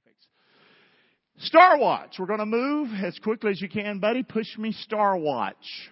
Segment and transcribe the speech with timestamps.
[0.00, 1.46] graphics.
[1.46, 2.16] Star Watch.
[2.18, 4.22] We're going to move as quickly as you can, buddy.
[4.22, 5.90] Push me Star Watch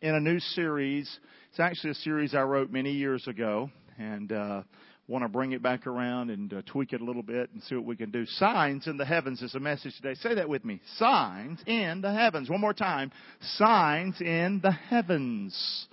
[0.00, 1.18] in a new series.
[1.50, 4.62] It's actually a series I wrote many years ago, and uh,
[5.08, 7.74] want to bring it back around and uh, tweak it a little bit and see
[7.76, 8.26] what we can do.
[8.26, 10.14] Signs in the heavens is a message today.
[10.14, 10.80] Say that with me.
[10.96, 12.50] Signs in the heavens.
[12.50, 13.12] One more time.
[13.56, 15.86] Signs in the heavens.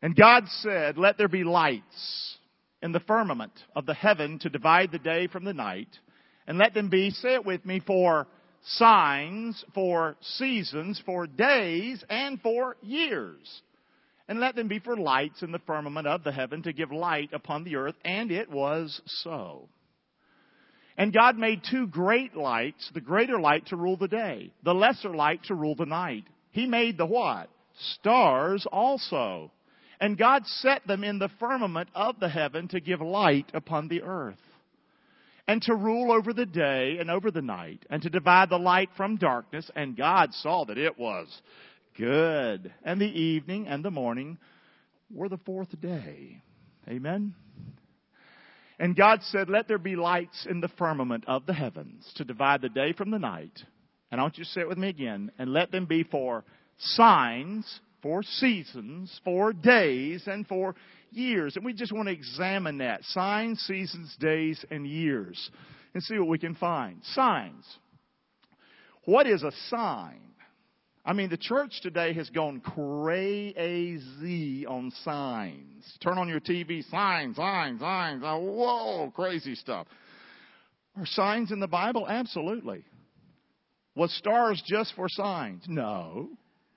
[0.00, 2.37] And God said, Let there be lights
[2.82, 5.88] in the firmament of the heaven to divide the day from the night
[6.48, 8.26] and let them be, say it with me, for
[8.62, 13.62] signs, for seasons, for days, and for years.
[14.28, 17.30] And let them be for lights in the firmament of the heaven to give light
[17.32, 17.94] upon the earth.
[18.04, 19.68] And it was so.
[20.96, 25.14] And God made two great lights, the greater light to rule the day, the lesser
[25.14, 26.24] light to rule the night.
[26.50, 27.50] He made the what?
[27.94, 29.52] Stars also.
[30.00, 34.02] And God set them in the firmament of the heaven to give light upon the
[34.02, 34.38] earth
[35.48, 38.90] and to rule over the day and over the night, and to divide the light
[38.98, 39.68] from darkness.
[39.74, 41.26] And God saw that it was
[41.96, 42.70] good.
[42.84, 44.36] And the evening and the morning
[45.10, 46.42] were the fourth day.
[46.86, 47.34] Amen.
[48.78, 52.60] And God said, Let there be lights in the firmament of the heavens to divide
[52.60, 53.58] the day from the night.
[54.10, 55.32] And I want you to say it with me again.
[55.38, 56.44] And let them be for
[56.76, 60.74] signs, for seasons, for days, and for
[61.10, 61.56] years.
[61.56, 63.02] And we just want to examine that.
[63.04, 65.50] Signs, seasons, days, and years.
[65.94, 67.00] And see what we can find.
[67.14, 67.64] Signs.
[69.04, 70.20] What is a sign?
[71.04, 75.96] I mean, the church today has gone crazy on signs.
[76.02, 78.22] Turn on your TV, signs, signs, signs.
[78.24, 79.86] Oh, whoa, crazy stuff.
[80.98, 82.06] Are signs in the Bible?
[82.06, 82.84] Absolutely.
[83.94, 85.64] Was stars just for signs?
[85.66, 86.28] No.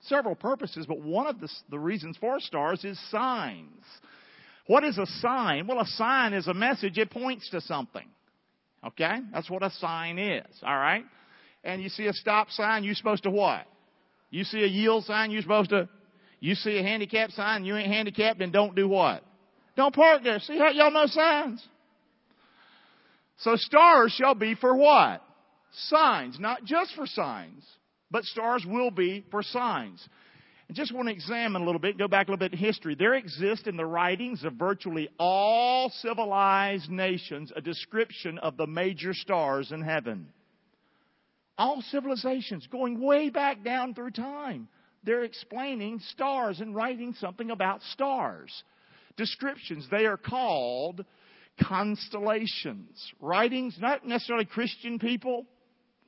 [0.02, 3.84] Several purposes, but one of the, the reasons for stars is signs.
[4.66, 5.66] What is a sign?
[5.66, 6.98] Well, a sign is a message.
[6.98, 8.08] It points to something.
[8.84, 9.18] Okay?
[9.32, 10.46] That's what a sign is.
[10.62, 11.04] All right?
[11.64, 13.66] And you see a stop sign, you're supposed to what?
[14.30, 15.88] You see a yield sign, you're supposed to.
[16.40, 19.22] You see a handicap sign, you ain't handicapped, then don't do what?
[19.76, 20.40] Don't park there.
[20.40, 21.64] See how y'all know signs?
[23.38, 25.22] So stars shall be for what?
[25.72, 26.40] Signs.
[26.40, 27.64] Not just for signs,
[28.12, 30.06] but stars will be for signs.
[30.70, 32.94] I just want to examine a little bit, go back a little bit in history.
[32.94, 39.12] There exists in the writings of virtually all civilized nations a description of the major
[39.12, 40.28] stars in heaven.
[41.58, 44.68] All civilizations, going way back down through time,
[45.04, 48.62] they're explaining stars and writing something about stars.
[49.16, 51.04] Descriptions, they are called
[51.62, 53.12] constellations.
[53.20, 55.46] Writings, not necessarily Christian people,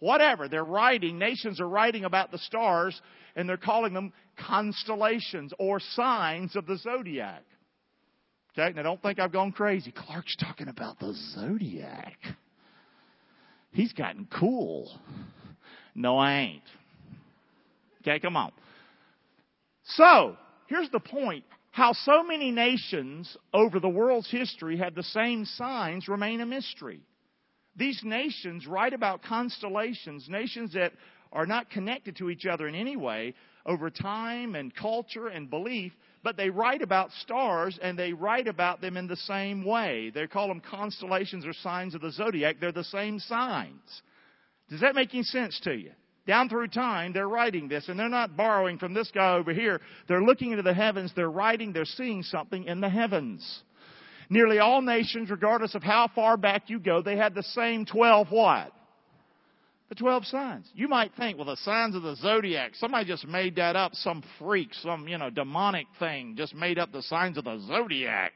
[0.05, 0.49] whatever.
[0.49, 3.01] They're writing, nations are writing about the stars,
[3.35, 7.43] and they're calling them constellations or signs of the zodiac.
[8.57, 9.93] Okay, now don't think I've gone crazy.
[9.93, 12.19] Clark's talking about the zodiac.
[13.73, 14.97] He's gotten cool.
[15.95, 16.63] No, I ain't.
[18.03, 18.53] Okay, come on.
[19.85, 20.37] So,
[20.69, 21.45] here's the point.
[21.71, 27.01] How so many nations over the world's history had the same signs remain a mystery.
[27.77, 30.93] These nations write about constellations, nations that
[31.33, 33.35] are not connected to each other in any way
[33.67, 35.93] over time and culture and belief,
[36.23, 40.11] but they write about stars and they write about them in the same way.
[40.15, 42.57] They call them constellations or signs of the zodiac.
[42.61, 44.03] They're the same signs.
[44.71, 45.91] Does that make any sense to you?
[46.27, 49.81] Down through time, they're writing this, and they're not borrowing from this guy over here.
[50.09, 53.63] They're looking into the heavens, they're writing, they're seeing something in the heavens.
[54.31, 58.29] Nearly all nations, regardless of how far back you go, they had the same 12
[58.31, 58.73] what?
[59.91, 60.71] The 12 signs.
[60.75, 63.95] You might think, well, the signs of the zodiac, somebody just made that up.
[63.95, 68.33] Some freak, some, you know, demonic thing just made up the signs of the zodiac.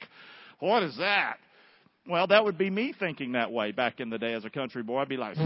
[0.60, 1.38] What is that?
[2.06, 4.82] Well, that would be me thinking that way back in the day as a country
[4.82, 4.98] boy.
[4.98, 5.36] I'd be like,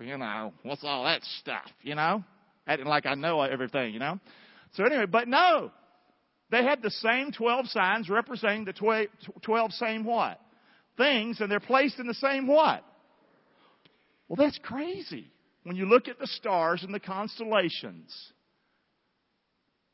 [0.00, 2.24] you know, what's all that stuff, you know?
[2.66, 4.18] Acting like I know everything, you know?
[4.74, 5.70] So anyway, but no.
[6.50, 9.08] They had the same 12 signs representing the
[9.42, 10.40] 12 same what?
[10.96, 12.82] Things, and they're placed in the same what?
[14.28, 15.30] Well, that's crazy.
[15.64, 18.14] When you look at the stars and the constellations,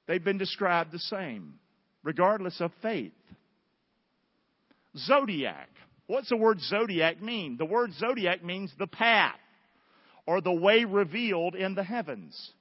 [0.06, 1.54] they've been described the same,
[2.02, 3.12] regardless of faith.
[4.96, 5.68] Zodiac.
[6.06, 7.56] What's the word zodiac mean?
[7.56, 9.34] The word zodiac means the path
[10.26, 12.52] or the way revealed in the heavens.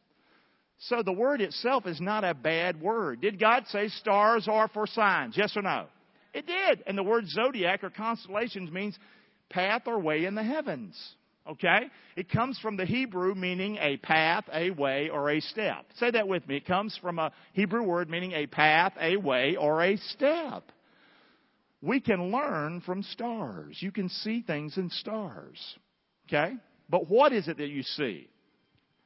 [0.80, 3.22] So the word itself is not a bad word.
[3.22, 5.36] Did God say stars are for signs?
[5.38, 5.86] Yes or no?
[6.34, 6.84] It did.
[6.88, 8.98] And the word zodiac or constellations means
[9.50, 11.00] path or way in the heavens.
[11.48, 11.90] Okay?
[12.16, 15.86] It comes from the Hebrew meaning a path, a way, or a step.
[15.98, 16.58] Say that with me.
[16.58, 20.64] It comes from a Hebrew word meaning a path, a way, or a step.
[21.82, 23.78] we can learn from stars.
[23.80, 25.60] You can see things in stars.
[26.28, 26.54] Okay?
[26.90, 28.30] But what is it that you see?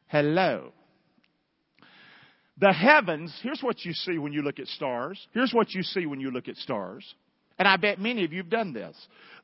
[0.05, 0.71] Hello.
[2.59, 5.27] The heavens, here's what you see when you look at stars.
[5.33, 7.05] Here's what you see when you look at stars.
[7.59, 8.95] And I bet many of you have done this.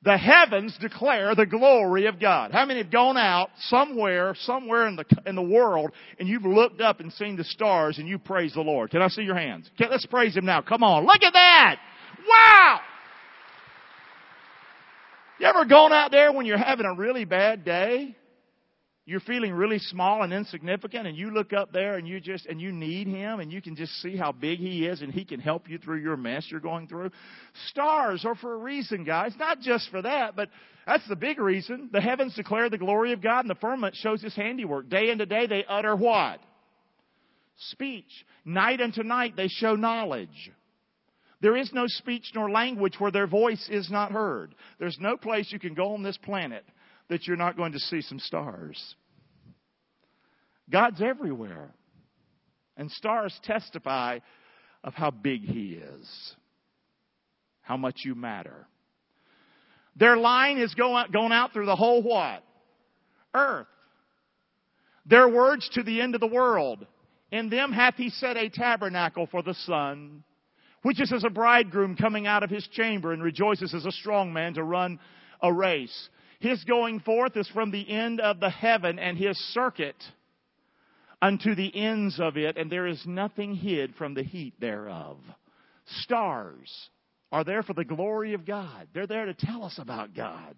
[0.03, 2.51] The heavens declare the glory of God.
[2.51, 6.81] How many have gone out somewhere, somewhere in the, in the world, and you've looked
[6.81, 8.91] up and seen the stars and you praise the Lord?
[8.91, 9.69] Can I see your hands?
[9.75, 10.61] Okay, let's praise Him now.
[10.61, 11.05] Come on.
[11.05, 11.77] Look at that!
[12.27, 12.79] Wow!
[15.39, 18.15] You ever gone out there when you're having a really bad day?
[19.05, 22.61] You're feeling really small and insignificant and you look up there and you just, and
[22.61, 25.41] you need Him and you can just see how big He is and He can
[25.41, 27.11] help you through your mess you're going through.
[27.67, 29.33] Stars are for a reason, guys.
[29.37, 30.47] Not just for that, but
[30.87, 31.89] that's the big reason.
[31.91, 34.87] The heavens declare the glory of God and the firmament shows His handiwork.
[34.87, 36.39] Day into day they utter what?
[37.57, 38.25] Speech.
[38.45, 40.51] Night unto night they show knowledge.
[41.41, 44.55] There is no speech nor language where their voice is not heard.
[44.79, 46.63] There's no place you can go on this planet
[47.09, 48.95] that you're not going to see some stars.
[50.69, 51.73] God's everywhere.
[52.75, 54.19] And stars testify
[54.83, 56.35] of how big He is,
[57.61, 58.65] how much you matter.
[59.95, 62.43] Their line is going, out through the whole what?
[63.35, 63.67] Earth.
[65.05, 66.87] Their words to the end of the world.
[67.31, 70.23] In them hath He set a tabernacle for the sun
[70.83, 74.31] which is as a bridegroom coming out of his chamber and rejoices as a strong
[74.31, 74.99] man to run
[75.41, 76.09] a race.
[76.43, 79.95] His going forth is from the end of the heaven and his circuit
[81.21, 85.19] unto the ends of it, and there is nothing hid from the heat thereof.
[86.01, 86.89] Stars
[87.31, 88.89] are there for the glory of God.
[88.93, 90.55] They're there to tell us about God.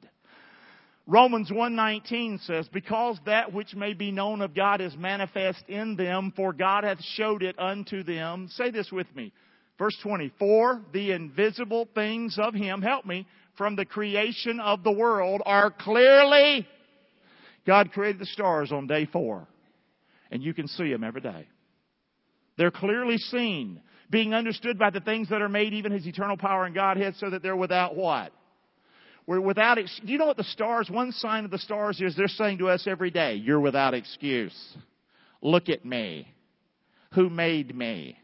[1.05, 6.31] Romans 1:19 says, "Because that which may be known of God is manifest in them,
[6.31, 9.31] for God hath showed it unto them." Say this with me.
[9.77, 15.41] Verse 24, the invisible things of Him, help me, from the creation of the world
[15.45, 16.67] are clearly,
[17.65, 19.47] God created the stars on day four.
[20.31, 21.47] And you can see them every day.
[22.57, 26.65] They're clearly seen, being understood by the things that are made, even His eternal power
[26.65, 28.31] and Godhead, so that they're without what?
[29.27, 32.15] We're without, do you know what the stars, one sign of the stars is?
[32.15, 34.55] They're saying to us every day, you're without excuse.
[35.41, 36.27] Look at me.
[37.13, 38.17] Who made me?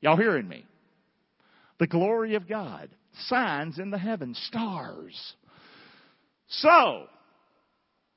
[0.00, 0.66] Y'all hearing me?
[1.78, 2.90] The glory of God,
[3.28, 5.34] signs in the heavens, stars.
[6.48, 7.06] So,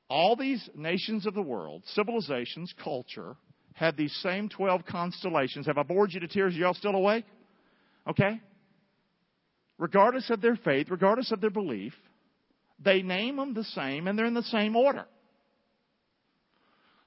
[0.09, 3.35] all these nations of the world, civilizations, culture,
[3.73, 5.67] have these same 12 constellations.
[5.67, 6.55] Have I bored you to tears?
[6.55, 7.25] Are y'all still awake?
[8.07, 8.41] Okay?
[9.77, 11.93] Regardless of their faith, regardless of their belief,
[12.83, 15.05] they name them the same and they're in the same order.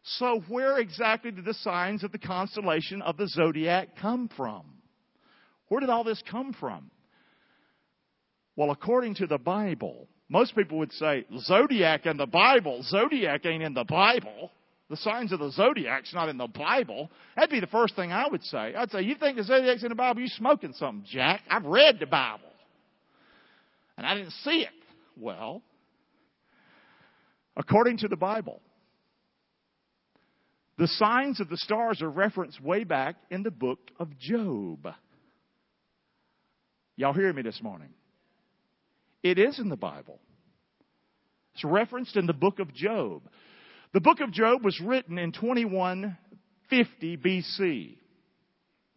[0.03, 4.65] So, where exactly did the signs of the constellation of the zodiac come from?
[5.71, 6.91] Where did all this come from?
[8.57, 12.83] Well, according to the Bible, most people would say, Zodiac in the Bible.
[12.83, 14.51] Zodiac ain't in the Bible.
[14.89, 17.09] The signs of the zodiac's not in the Bible.
[17.37, 18.75] That'd be the first thing I would say.
[18.75, 20.21] I'd say, you think the zodiac's in the Bible?
[20.21, 21.43] You smoking something, Jack.
[21.49, 22.51] I've read the Bible.
[23.97, 24.69] And I didn't see it.
[25.17, 25.63] Well,
[27.57, 28.61] according to the Bible,
[30.79, 34.89] the signs of the stars are referenced way back in the book of Job.
[36.97, 37.89] Y'all hear me this morning?
[39.23, 40.19] It is in the Bible.
[41.55, 43.23] It's referenced in the book of Job.
[43.93, 47.97] The book of Job was written in 2150 BC.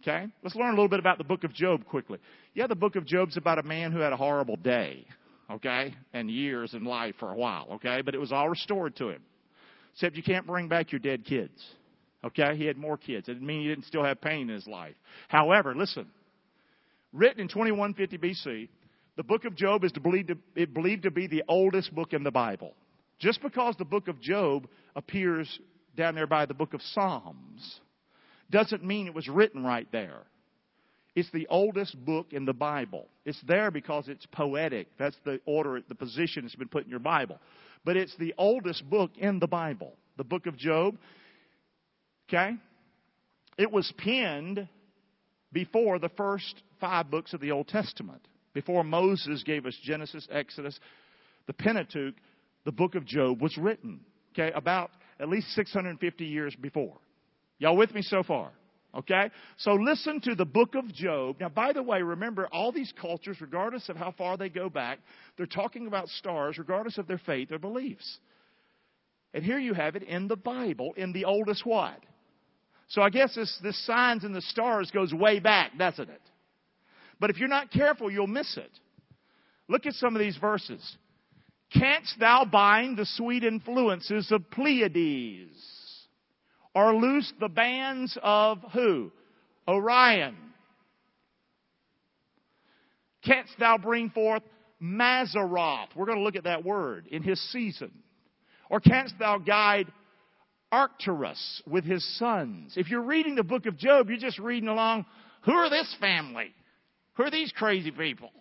[0.01, 0.27] Okay?
[0.43, 2.19] Let's learn a little bit about the book of Job quickly.
[2.53, 5.05] Yeah, the book of Job's about a man who had a horrible day,
[5.49, 5.95] okay?
[6.13, 8.01] And years in life for a while, okay?
[8.01, 9.21] But it was all restored to him.
[9.93, 11.63] Except you can't bring back your dead kids.
[12.23, 12.55] Okay?
[12.55, 13.27] He had more kids.
[13.27, 14.95] It didn't mean he didn't still have pain in his life.
[15.27, 16.07] However, listen,
[17.13, 18.69] written in 2150 BC,
[19.15, 22.31] the book of Job is believed to, believed to be the oldest book in the
[22.31, 22.73] Bible.
[23.19, 25.59] Just because the book of Job appears
[25.95, 27.79] down there by the book of Psalms
[28.49, 30.23] doesn't mean it was written right there.
[31.15, 33.07] It's the oldest book in the Bible.
[33.23, 34.87] It's there because it's poetic.
[34.97, 37.39] That's the order, the position it's been put in your Bible.
[37.85, 39.93] But it's the oldest book in the Bible.
[40.17, 40.97] The book of Job.
[42.27, 42.55] Okay?
[43.57, 44.67] It was penned
[45.53, 48.27] before the first five books of the Old Testament.
[48.53, 50.79] Before Moses gave us Genesis, Exodus,
[51.47, 52.15] the Pentateuch,
[52.65, 54.01] the book of Job was written.
[54.33, 56.97] Okay, about at least 650 years before.
[57.59, 58.51] Y'all with me so far?
[58.95, 59.29] Okay?
[59.57, 61.37] So listen to the book of Job.
[61.39, 64.99] Now, by the way, remember all these cultures, regardless of how far they go back,
[65.37, 68.19] they're talking about stars, regardless of their faith or beliefs.
[69.33, 71.99] And here you have it in the Bible, in the oldest what?
[72.93, 76.21] So I guess this, this signs and the stars goes way back, doesn't it?
[77.19, 78.69] But if you're not careful, you'll miss it.
[79.67, 80.97] Look at some of these verses.
[81.73, 85.57] Canst thou bind the sweet influences of Pleiades?
[86.75, 89.11] Or loose the bands of who?
[89.67, 90.35] Orion.
[93.25, 94.43] Canst thou bring forth
[94.79, 95.87] Mazzaroth?
[95.95, 97.91] We're going to look at that word in his season.
[98.69, 99.91] Or canst thou guide
[100.73, 102.73] Arcturus with his sons?
[102.75, 105.05] If you're reading the book of Job, you're just reading along,
[105.43, 106.51] who are this family?
[107.13, 108.31] Who are these crazy people?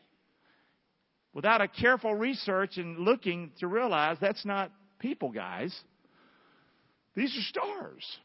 [1.35, 5.79] Without a careful research and looking to realize that's not people, guys.
[7.15, 8.19] These are stars.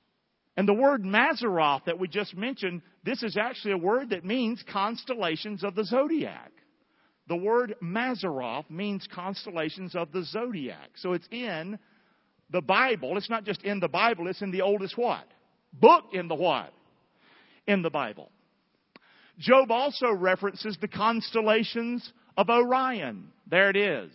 [0.56, 4.64] And the word Mazzaroth that we just mentioned, this is actually a word that means
[4.72, 6.54] constellations of the zodiac.
[7.28, 10.92] The word Mazzaroth means constellations of the zodiac.
[10.96, 11.78] So it's in
[12.50, 13.18] the Bible.
[13.18, 15.26] It's not just in the Bible, it's in the oldest what?
[15.74, 16.74] Book in the what?
[17.66, 18.32] In the Bible.
[19.38, 23.30] Job also references the constellations of Orion.
[23.46, 24.12] There it is.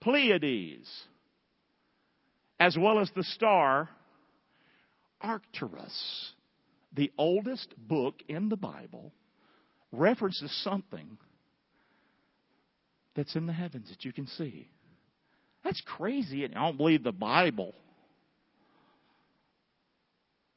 [0.00, 0.88] Pleiades.
[2.58, 3.88] As well as the star
[5.20, 6.32] Arcturus,
[6.94, 9.12] the oldest book in the Bible,
[9.92, 11.18] references something
[13.14, 14.68] that's in the heavens that you can see.
[15.64, 16.44] That's crazy.
[16.44, 17.74] I don't believe the Bible.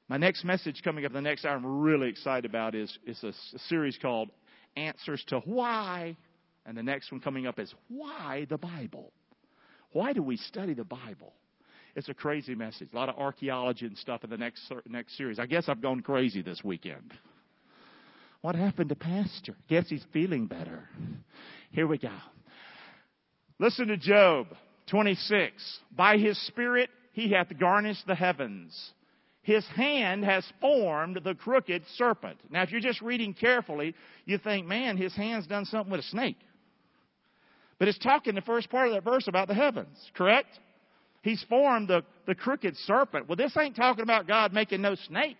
[0.10, 3.30] My next message coming up the next hour I'm really excited about is, is a,
[3.30, 4.30] a series called
[4.76, 6.16] Answers to Why.
[6.66, 9.12] And the next one coming up is Why the Bible?
[9.92, 11.34] Why do we study the Bible?
[11.96, 12.90] It's a crazy message.
[12.94, 15.38] A lot of archaeology and stuff in the next next series.
[15.38, 17.14] I guess I've gone crazy this weekend.
[18.42, 19.56] What happened to Pastor?
[19.70, 20.90] Guess he's feeling better.
[21.72, 22.12] Here we go.
[23.60, 24.48] Listen to Job
[24.94, 25.80] 26.
[25.98, 28.92] By his spirit he hath garnished the heavens.
[29.42, 32.38] His hand has formed the crooked serpent.
[32.52, 33.96] Now, if you're just reading carefully,
[34.26, 36.38] you think, man, his hand's done something with a snake.
[37.80, 40.60] But it's talking the first part of that verse about the heavens, correct?
[41.24, 43.28] He's formed the, the crooked serpent.
[43.28, 45.38] Well, this ain't talking about God making no snake.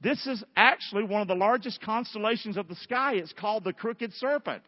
[0.00, 3.14] This is actually one of the largest constellations of the sky.
[3.14, 4.64] It's called the crooked serpent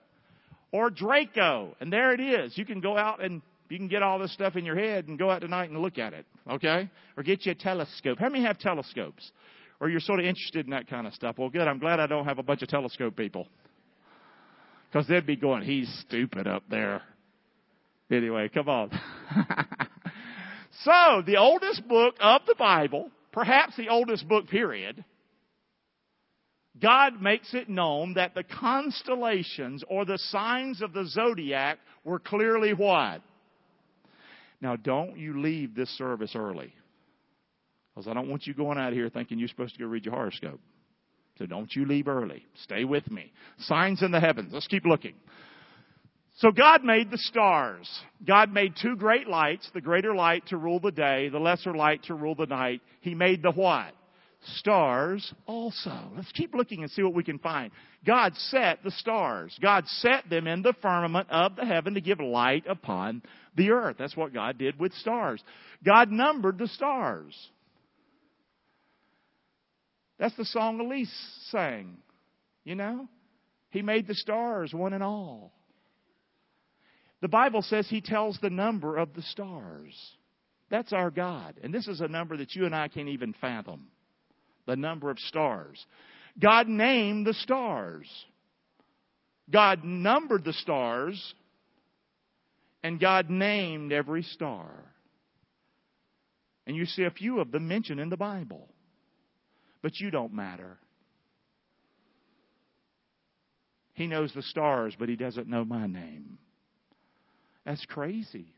[0.71, 1.75] or Draco.
[1.81, 2.57] And there it is.
[2.57, 5.19] You can go out and you can get all this stuff in your head and
[5.19, 6.27] go out tonight and look at it.
[6.51, 6.91] Okay?
[7.17, 8.19] Or get you a telescope.
[8.19, 9.31] How many have telescopes?
[9.81, 11.37] Or you're sort of interested in that kind of stuff.
[11.39, 11.69] Well, good.
[11.69, 13.49] I'm glad I don't have a bunch of telescope people.
[14.91, 17.03] Because they'd be going, he's stupid up there.
[18.11, 18.91] Anyway, come on.
[20.85, 25.05] So, the oldest book of the Bible, perhaps the oldest book, period,
[26.81, 32.75] God makes it known that the constellations or the signs of the zodiac were clearly
[32.75, 33.23] what?
[34.61, 36.73] Now, don't you leave this service early.
[37.95, 40.05] Because I don't want you going out of here thinking you're supposed to go read
[40.05, 40.61] your horoscope.
[41.39, 42.45] So don't you leave early.
[42.63, 43.33] Stay with me.
[43.59, 44.53] Signs in the heavens.
[44.53, 45.15] Let's keep looking.
[46.39, 47.89] So God made the stars.
[48.27, 52.05] God made two great lights, the greater light to rule the day, the lesser light
[52.05, 52.83] to rule the night.
[53.01, 53.95] He made the what?
[54.55, 56.11] Stars also.
[56.15, 57.73] Let's keep looking and see what we can find.
[58.05, 59.57] God set the stars.
[59.61, 63.23] God set them in the firmament of the heaven to give light upon
[63.57, 63.97] the earth.
[63.99, 65.43] That's what God did with stars.
[65.85, 67.35] God numbered the stars.
[70.19, 71.13] That's the song Elise
[71.51, 71.99] sang.
[72.65, 73.09] You know?
[73.71, 75.53] He made the stars one and all.
[77.21, 79.95] The Bible says He tells the number of the stars.
[80.71, 81.55] That's our God.
[81.63, 83.89] And this is a number that you and I can't even fathom.
[84.67, 85.85] The number of stars.
[86.39, 88.09] God named the stars.
[89.51, 91.35] God numbered the stars.
[92.83, 94.71] And God named every star.
[96.67, 98.69] And you see a few of them mentioned in the Bible.
[99.83, 100.79] But you don't matter.
[103.95, 106.39] He knows the stars, but He doesn't know my name.
[107.65, 108.55] That's crazy.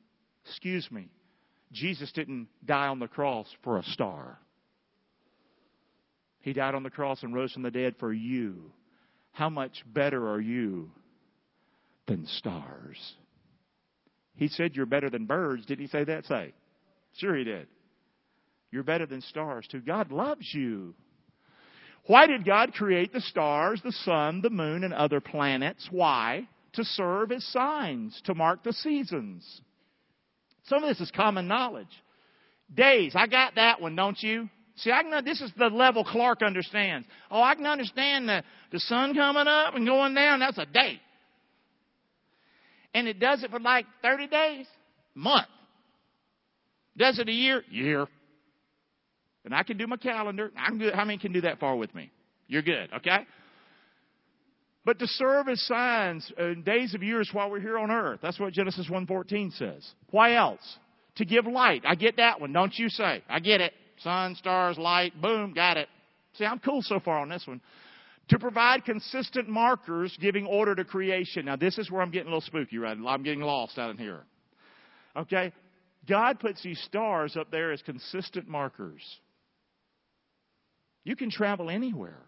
[0.47, 1.11] Excuse me.
[1.73, 4.38] Jesus didn't die on the cross for a star.
[6.40, 8.73] He died on the cross and rose from the dead for you.
[9.33, 10.90] How much better are you
[12.07, 13.14] than stars?
[14.35, 15.66] He said you're better than birds.
[15.66, 16.26] Did he say that?
[16.26, 16.52] Say.
[17.16, 17.66] Sure he did.
[18.71, 19.80] You're better than stars too.
[19.80, 20.95] God loves you.
[22.07, 25.88] Why did God create the stars, the sun, the moon, and other planets?
[25.90, 26.49] Why?
[26.75, 29.62] to serve as signs to mark the seasons.
[30.64, 31.88] Some of this is common knowledge.
[32.73, 34.49] Days, I got that one, don't you?
[34.79, 37.07] See, I can, this is the level Clark understands.
[37.31, 38.43] Oh, I can understand the,
[38.73, 40.41] the sun coming up and going down.
[40.41, 41.01] That's a day.
[42.95, 44.67] And it does it for like 30 days,
[45.15, 45.47] month.
[46.97, 47.63] Does it a year?
[47.71, 48.07] Year.
[49.45, 50.51] And I can do my calendar.
[50.57, 52.11] I can do, how many can do that far with me?
[52.47, 53.27] You're good, okay?
[54.89, 58.21] but to serve as signs in days of years while we're here on earth.
[58.23, 59.87] That's what Genesis 1.14 says.
[60.13, 60.79] Why else?
[61.17, 61.83] To give light.
[61.87, 63.23] I get that one, don't you say?
[63.29, 63.75] I get it.
[64.00, 65.88] Sun, stars, light, boom, got it.
[66.35, 67.61] See, I'm cool so far on this one.
[68.28, 71.47] To provide consistent markers giving order to creation.
[71.47, 72.97] Now, this is where I'm getting a little spooky, right?
[73.07, 74.23] I'm getting lost out in here.
[75.17, 75.52] Okay?
[76.07, 79.02] God puts these stars up there as consistent markers.
[81.05, 82.21] You can travel anywhere,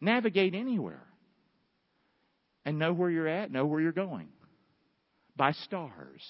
[0.00, 1.02] navigate anywhere,
[2.64, 4.28] and know where you're at, know where you're going
[5.36, 6.22] by stars.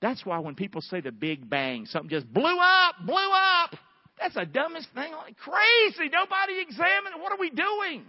[0.00, 3.74] That's why when people say the Big Bang, something just blew up, blew up.
[4.20, 5.12] That's the dumbest thing.
[5.38, 6.10] Crazy.
[6.10, 7.20] Nobody examined.
[7.20, 8.04] What are we doing?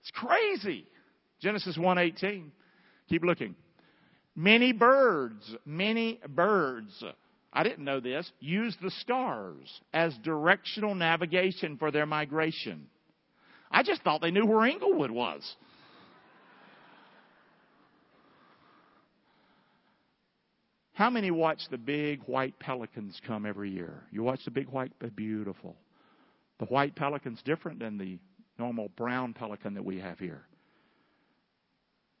[0.00, 0.86] It's crazy.
[1.40, 2.50] Genesis 1:18.
[3.08, 3.54] Keep looking.
[4.36, 7.04] Many birds, many birds.
[7.52, 8.30] I didn't know this.
[8.40, 12.88] Use the stars as directional navigation for their migration.
[13.70, 15.56] I just thought they knew where Inglewood was.
[20.94, 24.04] How many watch the big white pelicans come every year?
[24.10, 25.76] You watch the big white, beautiful.
[26.58, 28.18] The white pelican's different than the
[28.58, 30.42] normal brown pelican that we have here.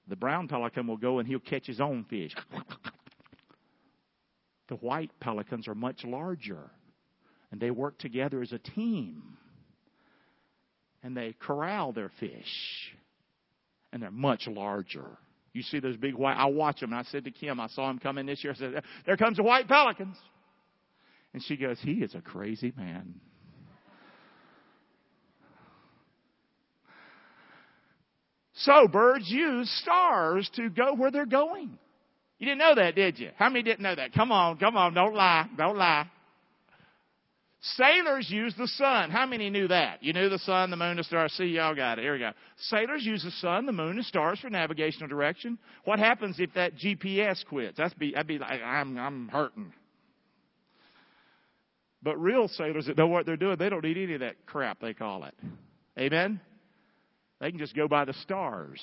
[0.08, 2.34] The brown pelican will go and he'll catch his own fish.
[4.68, 6.70] The white pelicans are much larger,
[7.50, 9.36] and they work together as a team.
[11.02, 12.96] And they corral their fish,
[13.92, 15.18] and they're much larger.
[15.54, 16.36] You see those big white.
[16.36, 16.92] I watch them.
[16.92, 18.52] And I said to Kim, I saw him coming this year.
[18.52, 20.18] I said, "There comes the white pelicans,"
[21.32, 23.20] and she goes, "He is a crazy man."
[28.56, 31.78] So birds use stars to go where they're going.
[32.38, 33.30] You didn't know that, did you?
[33.36, 34.12] How many didn't know that?
[34.12, 36.08] Come on, come on, don't lie, don't lie.
[37.76, 39.10] Sailors use the sun.
[39.10, 40.02] How many knew that?
[40.02, 41.32] You knew the sun, the moon, the stars.
[41.32, 42.02] See, y'all got it.
[42.02, 42.32] Here we go.
[42.58, 45.58] Sailors use the sun, the moon, and stars for navigational direction.
[45.84, 47.78] What happens if that GPS quits?
[47.78, 49.72] That's be, I'd be like, I'm, I'm hurting.
[52.02, 54.78] But real sailors that know what they're doing, they don't need any of that crap,
[54.80, 55.34] they call it.
[55.98, 56.40] Amen?
[57.40, 58.78] They can just go by the stars.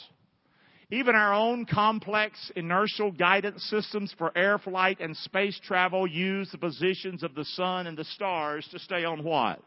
[0.93, 6.57] Even our own complex inertial guidance systems for air flight and space travel use the
[6.57, 9.61] positions of the sun and the stars to stay on what?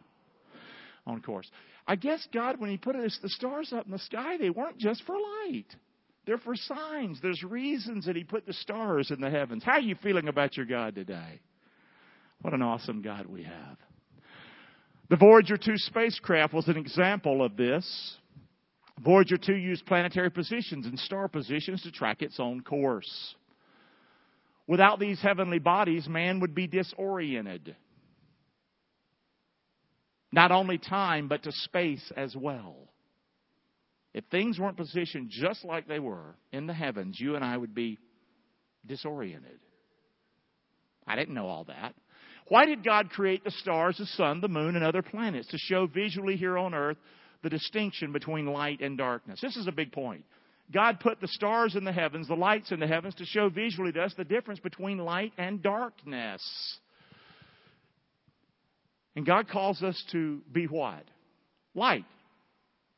[1.07, 1.51] On course.
[1.87, 4.79] I guess God, when He put us, the stars up in the sky, they weren't
[4.79, 5.75] just for light.
[6.27, 7.21] They're for signs.
[7.23, 9.65] There's reasons that He put the stars in the heavens.
[9.65, 11.41] How are you feeling about your God today?
[12.43, 13.79] What an awesome God we have.
[15.09, 18.17] The Voyager 2 spacecraft was an example of this.
[19.01, 23.35] Voyager 2 used planetary positions and star positions to track its own course.
[24.67, 27.77] Without these heavenly bodies, man would be disoriented.
[30.33, 32.77] Not only time, but to space as well.
[34.15, 37.75] If things weren't positioned just like they were in the heavens, you and I would
[37.75, 37.99] be
[38.87, 39.59] disoriented.
[41.07, 41.95] I didn't know all that.
[42.49, 45.49] Why did God create the stars, the sun, the moon, and other planets?
[45.49, 46.97] To show visually here on earth
[47.45, 49.39] the distinction between light and darkness.
[49.41, 50.25] This is a big point.
[50.73, 53.93] God put the stars in the heavens, the lights in the heavens, to show visually
[53.93, 56.43] to us the difference between light and darkness.
[59.15, 61.05] And God calls us to be what?
[61.75, 62.07] Light.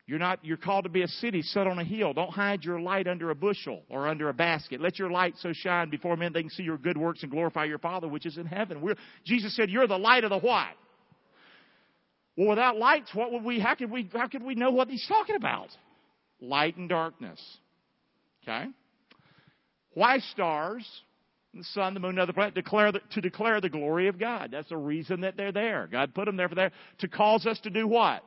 [0.06, 2.12] You're not you're called to be a city set on a hill.
[2.12, 4.80] Don't hide your light under a bushel or under a basket.
[4.80, 7.64] Let your light so shine before men they can see your good works and glorify
[7.64, 8.80] your Father which is in heaven.
[8.80, 10.68] We're, Jesus said, You're the light of the what?
[12.36, 15.06] Well, without lights, what would we, how could we, how could we know what he's
[15.06, 15.68] talking about?
[16.40, 17.40] Light and darkness.
[18.42, 18.66] Okay?
[19.94, 20.86] Why stars?
[21.54, 24.50] The sun, the moon, and other planets declare the, to declare the glory of God.
[24.52, 25.88] That's the reason that they're there.
[25.90, 28.22] God put them there for there to cause us to do what?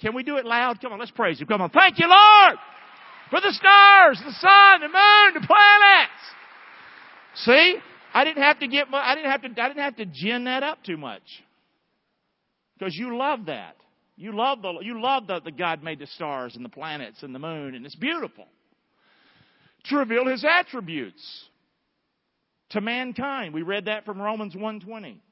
[0.00, 0.80] Can we do it loud?
[0.80, 1.48] Come on, let's praise Him.
[1.48, 2.58] Come on, thank you, Lord,
[3.30, 6.12] for the stars, the sun, the moon, the planets.
[7.44, 7.76] See,
[8.14, 10.62] I didn't have to get, I didn't have to, I didn't have to gin that
[10.62, 11.22] up too much.
[12.78, 13.76] Because you love that.
[14.16, 17.34] You love the you love that the God made the stars and the planets and
[17.34, 18.46] the moon, and it's beautiful.
[19.86, 21.22] To reveal his attributes
[22.70, 23.54] to mankind.
[23.54, 25.22] We read that from Romans 120.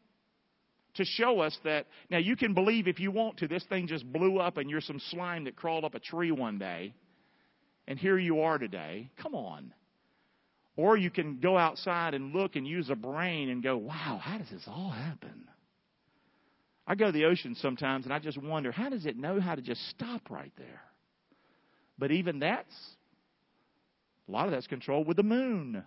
[0.96, 4.11] To show us that now you can believe if you want to, this thing just
[4.12, 6.94] blew up and you're some slime that crawled up a tree one day,
[7.88, 9.11] and here you are today.
[9.20, 9.72] Come on.
[10.76, 14.38] Or you can go outside and look and use a brain and go, wow, how
[14.38, 15.48] does this all happen?
[16.86, 19.54] I go to the ocean sometimes and I just wonder how does it know how
[19.54, 20.82] to just stop right there?
[21.98, 22.74] But even that's,
[24.28, 25.82] a lot of that's controlled with the moon.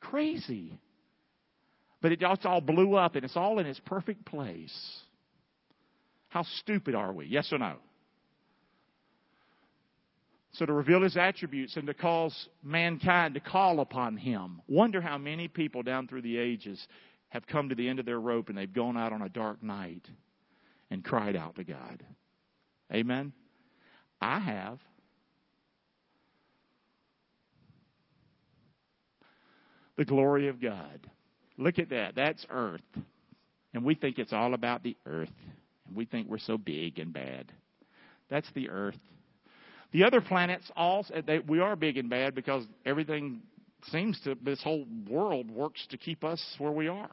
[0.00, 0.78] Crazy.
[2.00, 5.00] But it just all blew up and it's all in its perfect place.
[6.28, 7.26] How stupid are we?
[7.26, 7.76] Yes or no?
[10.54, 14.60] So to reveal his attributes and to cause mankind to call upon him.
[14.68, 16.86] Wonder how many people down through the ages
[17.32, 19.62] have come to the end of their rope and they've gone out on a dark
[19.62, 20.06] night
[20.90, 22.04] and cried out to God.
[22.92, 23.32] Amen?
[24.20, 24.78] I have.
[29.96, 31.08] The glory of God.
[31.56, 32.14] Look at that.
[32.14, 32.82] That's earth.
[33.72, 35.32] And we think it's all about the earth.
[35.86, 37.50] And we think we're so big and bad.
[38.28, 38.98] That's the earth.
[39.92, 43.40] The other planets all, they, we are big and bad because everything
[43.86, 47.10] seems to this whole world works to keep us where we are.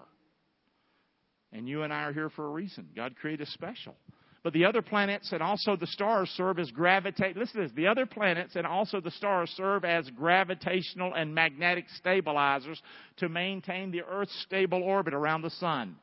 [1.51, 2.87] And you and I are here for a reason.
[2.95, 3.95] God created us special.
[4.41, 7.35] But the other planets and also the stars serve as gravitate.
[7.35, 7.75] Listen to this.
[7.75, 12.81] The other planets and also the stars serve as gravitational and magnetic stabilizers
[13.17, 15.97] to maintain the Earth's stable orbit around the sun.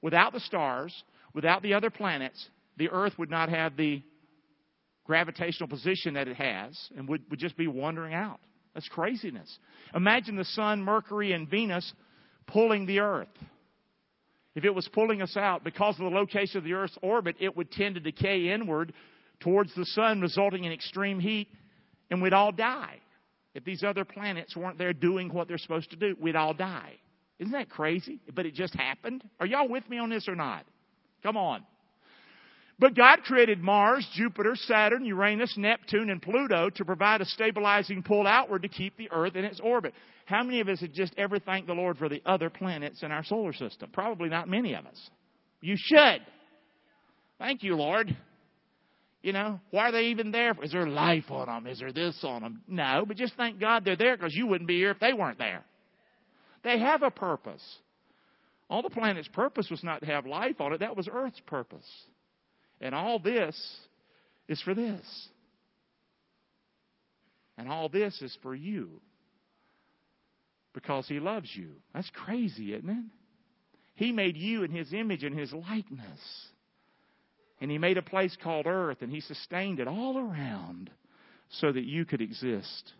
[0.00, 0.94] Without the stars,
[1.34, 4.02] without the other planets, the Earth would not have the
[5.04, 8.40] gravitational position that it has and would, would just be wandering out.
[8.74, 9.58] That's craziness.
[9.94, 11.92] Imagine the sun, Mercury, and Venus
[12.46, 13.28] pulling the Earth.
[14.54, 17.56] If it was pulling us out because of the location of the Earth's orbit, it
[17.56, 18.92] would tend to decay inward
[19.40, 21.48] towards the sun, resulting in extreme heat,
[22.10, 23.00] and we'd all die.
[23.54, 26.94] If these other planets weren't there doing what they're supposed to do, we'd all die.
[27.38, 28.20] Isn't that crazy?
[28.32, 29.24] But it just happened.
[29.40, 30.64] Are y'all with me on this or not?
[31.22, 31.64] Come on.
[32.78, 38.26] But God created Mars, Jupiter, Saturn, Uranus, Neptune, and Pluto to provide a stabilizing pull
[38.26, 39.94] outward to keep the Earth in its orbit.
[40.26, 43.12] How many of us have just ever thanked the Lord for the other planets in
[43.12, 43.90] our solar system?
[43.92, 45.10] Probably not many of us.
[45.60, 46.22] You should.
[47.38, 48.16] Thank you, Lord.
[49.22, 50.56] You know, why are they even there?
[50.62, 51.66] Is there life on them?
[51.70, 52.62] Is there this on them?
[52.66, 55.38] No, but just thank God they're there because you wouldn't be here if they weren't
[55.38, 55.64] there.
[56.64, 57.62] They have a purpose.
[58.68, 61.86] All the planet's purpose was not to have life on it, that was Earth's purpose.
[62.82, 63.56] And all this
[64.48, 65.28] is for this.
[67.56, 69.00] And all this is for you.
[70.74, 71.70] Because He loves you.
[71.94, 73.04] That's crazy, isn't it?
[73.94, 76.48] He made you in His image and His likeness.
[77.60, 80.90] And He made a place called earth and He sustained it all around
[81.50, 82.92] so that you could exist.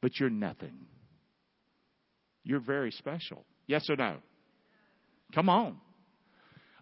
[0.00, 0.86] But you're nothing.
[2.44, 3.44] You're very special.
[3.66, 4.16] Yes or no?
[5.34, 5.78] Come on.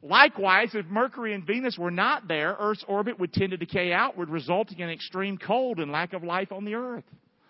[0.02, 4.30] Likewise, if Mercury and Venus were not there, Earth's orbit would tend to decay outward,
[4.30, 7.04] resulting in extreme cold and lack of life on the Earth.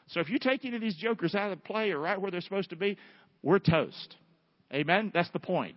[0.09, 2.33] So if you take any of these jokers out of the play or right where
[2.33, 2.99] they're supposed to be,
[3.43, 4.17] we're toast.
[4.73, 5.13] Amen?
[5.15, 5.77] That's the point.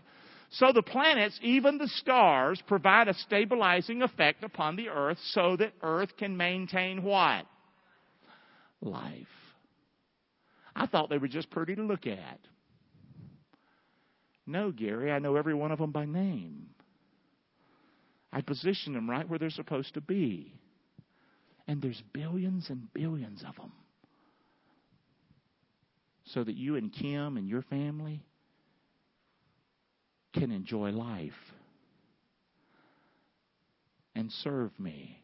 [0.50, 5.74] So the planets, even the stars, provide a stabilizing effect upon the Earth so that
[5.82, 7.46] Earth can maintain what?
[8.82, 9.28] Life.
[10.76, 12.40] I thought they were just pretty to look at.
[14.45, 16.67] No, Gary, I know every one of them by name.
[18.32, 20.53] I position them right where they're supposed to be.
[21.67, 23.71] And there's billions and billions of them.
[26.25, 28.23] So that you and Kim and your family
[30.34, 31.32] can enjoy life
[34.15, 35.21] and serve me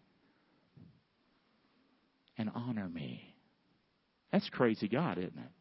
[2.38, 3.34] and honor me.
[4.32, 5.52] That's crazy God, isn't it?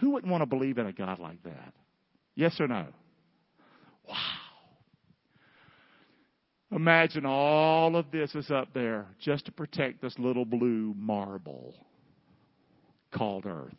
[0.00, 1.74] Who wouldn't want to believe in a God like that?
[2.34, 2.86] Yes or no?
[4.08, 4.14] Wow.
[6.70, 11.74] Imagine all of this is up there just to protect this little blue marble
[13.12, 13.72] called Earth.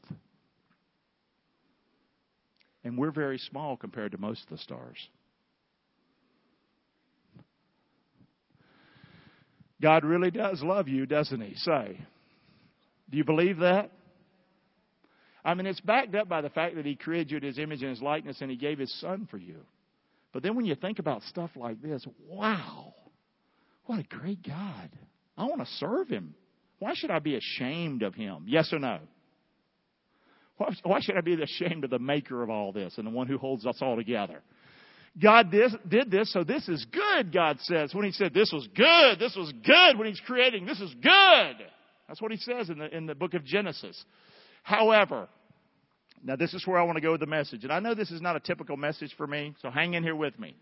[2.84, 4.98] And we're very small compared to most of the stars.
[9.82, 11.56] God really does love you, doesn't He?
[11.56, 12.00] Say.
[13.10, 13.92] Do you believe that?
[15.44, 17.82] I mean, it's backed up by the fact that He created you in His image
[17.82, 19.58] and His likeness and He gave His Son for you.
[20.34, 22.94] But then when you think about stuff like this, wow,
[23.86, 24.90] what a great God.
[25.38, 26.36] I want to serve Him.
[26.80, 28.46] Why should I be ashamed of Him?
[28.48, 29.00] Yes or no?
[30.84, 33.38] Why should I be ashamed of the maker of all this and the one who
[33.38, 34.42] holds us all together?
[35.22, 37.94] God did this, so this is good, God says.
[37.94, 39.98] When He said this was good, this was good.
[39.98, 41.66] When He's creating, this is good.
[42.08, 44.04] That's what He says in the, in the book of Genesis.
[44.64, 45.28] However,
[46.24, 47.64] now this is where I want to go with the message.
[47.64, 50.16] And I know this is not a typical message for me, so hang in here
[50.16, 50.56] with me.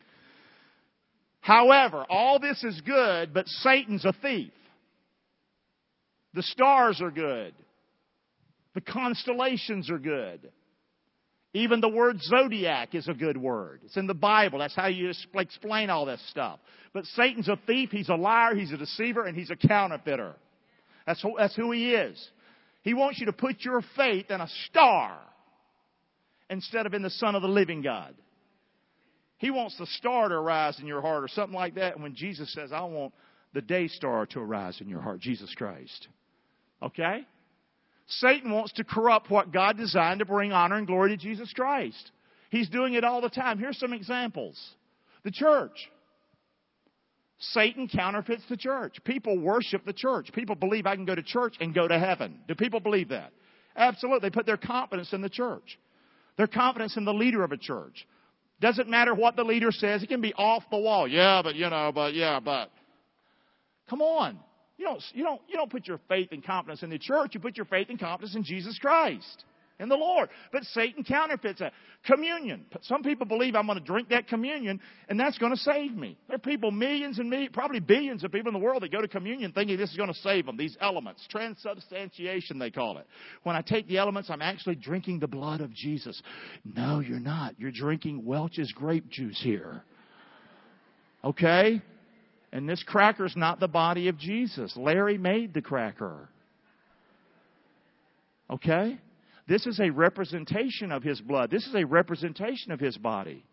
[1.40, 4.52] However, all this is good, but Satan's a thief.
[6.34, 7.54] The stars are good.
[8.76, 10.52] The constellations are good.
[11.54, 13.82] Even the word zodiac is a good word.
[13.86, 14.60] It's in the Bible.
[14.60, 16.60] That's how you explain all this stuff.
[16.94, 20.36] But Satan's a thief, he's a liar, he's a deceiver, and he's a counterfeiter.
[21.08, 22.30] That's who, that's who he is.
[22.82, 25.18] He wants you to put your faith in a star
[26.50, 28.16] instead of in the Son of the living God.
[29.38, 31.94] He wants the star to arise in your heart or something like that.
[31.94, 33.14] And when Jesus says, I want
[33.54, 36.08] the day star to arise in your heart, Jesus Christ.
[36.82, 37.26] Okay?
[38.08, 42.12] Satan wants to corrupt what God designed to bring honor and glory to Jesus Christ.
[42.50, 43.60] He's doing it all the time.
[43.60, 44.58] Here's some examples.
[45.24, 45.90] The church.
[47.40, 48.98] Satan counterfeits the church.
[49.04, 50.32] People worship the church.
[50.34, 52.40] People believe I can go to church and go to heaven.
[52.48, 53.32] Do people believe that?
[53.76, 54.30] Absolutely.
[54.30, 55.78] They put their confidence in the church.
[56.38, 58.08] Their confidence in the leader of a church.
[58.60, 60.02] Doesn't matter what the leader says.
[60.02, 61.08] It can be off the wall.
[61.08, 62.72] Yeah, but you know, but yeah, but.
[63.88, 64.40] Come on.
[64.78, 67.32] You don't, you don't, you don't put your faith and confidence in the church.
[67.34, 69.44] You put your faith and confidence in Jesus Christ
[69.80, 70.30] in the Lord.
[70.52, 71.74] But Satan counterfeits that.
[72.06, 72.66] Communion.
[72.82, 76.18] Some people believe I'm going to drink that communion and that's going to save me.
[76.28, 79.02] There are people, millions and millions, probably billions of people in the world that go
[79.02, 80.58] to communion thinking this is going to save them.
[80.58, 81.26] These elements.
[81.30, 83.08] Transubstantiation, they call it.
[83.44, 86.22] When I take the elements, I'm actually drinking the blood of Jesus.
[86.64, 87.56] No, you're not.
[87.60, 89.84] You're drinking Welch's grape juice here.
[91.24, 91.82] Okay?
[92.52, 94.76] And this cracker's not the body of Jesus.
[94.78, 96.30] Larry made the cracker.
[98.50, 98.98] Okay?
[99.48, 101.50] This is a representation of his blood.
[101.50, 103.46] This is a representation of his body.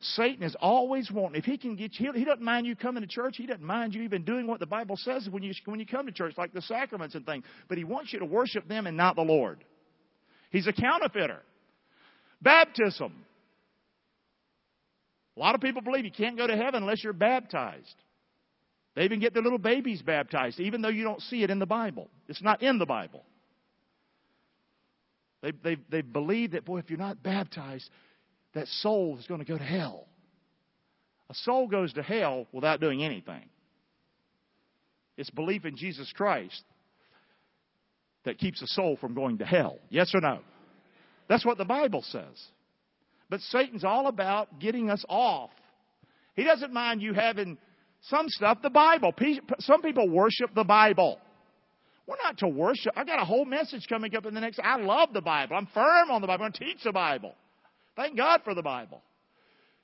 [0.00, 3.06] Satan is always wanting, if he can get you, he doesn't mind you coming to
[3.06, 3.34] church.
[3.36, 6.06] He doesn't mind you even doing what the Bible says when you, when you come
[6.06, 7.44] to church, like the sacraments and things.
[7.68, 9.62] But he wants you to worship them and not the Lord.
[10.50, 11.42] He's a counterfeiter.
[12.40, 13.12] Baptism.
[15.36, 17.94] A lot of people believe you can't go to heaven unless you're baptized.
[18.96, 21.66] They even get their little babies baptized, even though you don't see it in the
[21.66, 22.08] Bible.
[22.26, 23.22] It's not in the Bible.
[25.42, 27.88] They, they, they believe that, boy, if you're not baptized,
[28.54, 30.06] that soul is going to go to hell.
[31.30, 33.48] A soul goes to hell without doing anything.
[35.16, 36.62] It's belief in Jesus Christ
[38.24, 39.78] that keeps a soul from going to hell.
[39.88, 40.40] Yes or no?
[41.28, 42.48] That's what the Bible says.
[43.28, 45.50] But Satan's all about getting us off.
[46.34, 47.58] He doesn't mind you having
[48.02, 49.14] some stuff, the Bible.
[49.60, 51.18] Some people worship the Bible.
[52.10, 52.92] We're not to worship.
[52.96, 54.58] I got a whole message coming up in the next.
[54.58, 55.54] I love the Bible.
[55.54, 56.44] I'm firm on the Bible.
[56.44, 57.36] I'm going to teach the Bible.
[57.94, 59.00] Thank God for the Bible.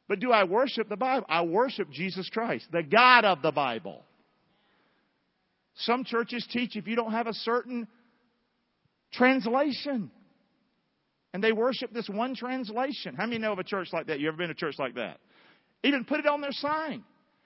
[0.09, 1.25] But do I worship the Bible?
[1.29, 4.03] I worship Jesus Christ, the God of the Bible.
[5.77, 7.87] Some churches teach if you don't have a certain
[9.13, 10.11] translation,
[11.33, 13.15] and they worship this one translation.
[13.15, 14.19] How many know of a church like that?
[14.19, 15.21] You ever been to a church like that?
[15.85, 17.05] Even put it on their sign.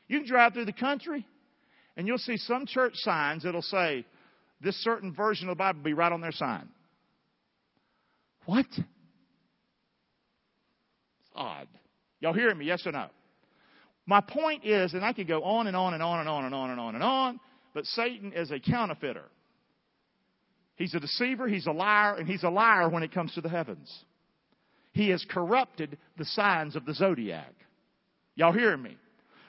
[0.08, 1.26] You can drive through the country,
[1.98, 4.06] and you'll see some church signs that'll say,
[4.60, 6.68] this certain version of the Bible be right on their sign.
[8.46, 8.66] What?
[8.66, 8.86] It's
[11.34, 11.68] odd.
[12.20, 12.66] Y'all hearing me?
[12.66, 13.06] Yes or no?
[14.06, 16.54] My point is, and I could go on and on and on and on and
[16.54, 17.40] on and on and on,
[17.74, 19.24] but Satan is a counterfeiter.
[20.76, 23.48] He's a deceiver, he's a liar, and he's a liar when it comes to the
[23.48, 23.94] heavens.
[24.92, 27.54] He has corrupted the signs of the zodiac.
[28.34, 28.96] Y'all hearing me?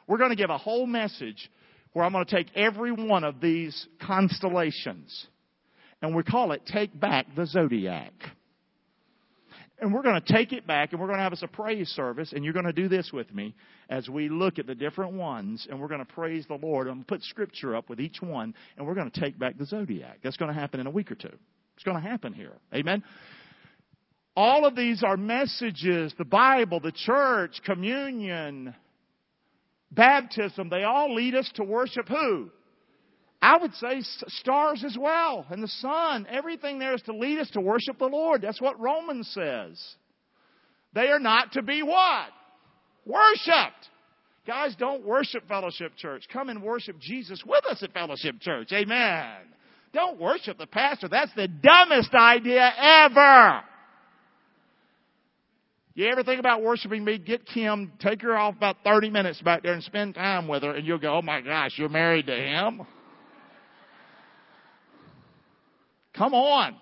[0.08, 1.50] We're going to give a whole message
[1.94, 5.28] where I'm going to take every one of these constellations
[6.02, 8.14] and we call it Take Back the Zodiac.
[9.80, 11.88] And we're going to take it back and we're going to have us a praise
[11.90, 13.56] service and you're going to do this with me
[13.90, 17.08] as we look at the different ones and we're going to praise the Lord and
[17.08, 20.20] put scripture up with each one and we're going to take back the zodiac.
[20.24, 21.36] That's going to happen in a week or two.
[21.76, 22.54] It's going to happen here.
[22.76, 23.04] Amen.
[24.36, 28.76] All of these are messages, the Bible, the church, communion,
[29.92, 32.50] baptism, they all lead us to worship who?
[33.42, 36.28] I would say stars as well, and the sun.
[36.30, 38.42] Everything there is to lead us to worship the Lord.
[38.42, 39.82] That's what Romans says.
[40.94, 42.28] They are not to be what?
[43.06, 43.90] Worshipped.
[44.46, 46.26] Guys, don't worship Fellowship Church.
[46.32, 48.72] Come and worship Jesus with us at Fellowship Church.
[48.74, 49.38] Amen.
[49.94, 51.08] Don't worship the pastor.
[51.08, 53.62] That's the dumbest idea ever.
[55.94, 57.18] You ever think about worshiping me?
[57.18, 60.72] Get Kim, take her off about 30 minutes back there and spend time with her,
[60.72, 62.82] and you'll go, oh my gosh, you're married to him?
[66.16, 66.76] Come on.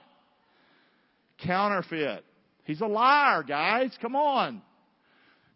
[1.44, 2.24] Counterfeit.
[2.66, 3.98] He's a liar, guys.
[4.00, 4.62] Come on.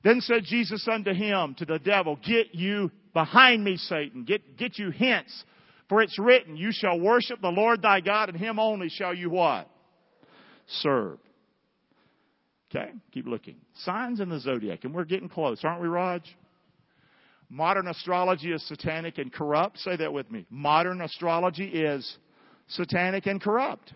[0.03, 4.23] Then said Jesus unto him, to the devil, Get you behind me, Satan.
[4.23, 5.43] Get, get you hence.
[5.89, 9.29] For it's written, You shall worship the Lord thy God, and him only shall you
[9.29, 9.69] what?
[10.67, 11.19] Serve.
[12.75, 13.57] Okay, keep looking.
[13.83, 16.23] Signs in the zodiac, and we're getting close, aren't we, Raj?
[17.49, 19.77] Modern astrology is satanic and corrupt.
[19.79, 20.47] Say that with me.
[20.49, 22.17] Modern astrology is
[22.67, 23.93] satanic and corrupt.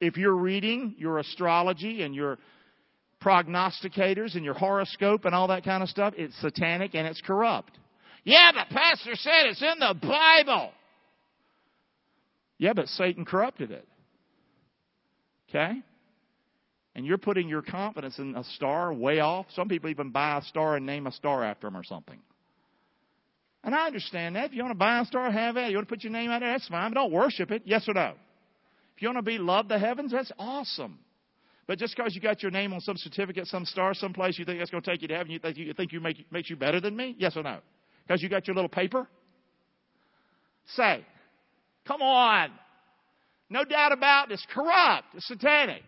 [0.00, 2.38] If you're reading your astrology and your
[3.22, 7.78] prognosticators and your horoscope and all that kind of stuff, it's satanic and it's corrupt.
[8.24, 10.70] Yeah, but Pastor said it's in the Bible.
[12.56, 13.86] Yeah, but Satan corrupted it.
[15.50, 15.82] Okay?
[16.94, 19.46] And you're putting your confidence in a star way off.
[19.54, 22.18] Some people even buy a star and name a star after them or something.
[23.64, 24.46] And I understand that.
[24.46, 25.70] If you want to buy a star, have it.
[25.70, 26.90] You want to put your name out there, that's fine.
[26.90, 27.62] But don't worship it.
[27.64, 28.12] Yes or no?
[28.94, 30.98] If you want to be loved the heavens, that's awesome.
[31.66, 34.58] But just because you got your name on some certificate, some star, someplace you think
[34.58, 36.56] that's going to take you to heaven, you think you, think you make, makes you
[36.56, 37.16] better than me?
[37.18, 37.58] Yes or no?
[38.06, 39.08] Because you got your little paper?
[40.76, 41.04] Say,
[41.86, 42.50] come on.
[43.48, 44.34] No doubt about it.
[44.34, 45.06] It's corrupt.
[45.14, 45.82] It's satanic.